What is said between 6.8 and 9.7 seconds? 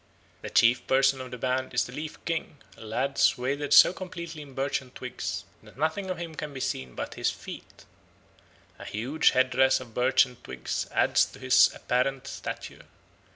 but his feet. A huge head